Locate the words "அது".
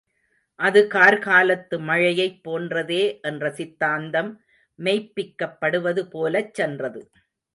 0.59-0.79